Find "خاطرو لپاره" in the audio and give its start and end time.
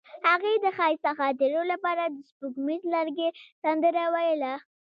1.19-2.03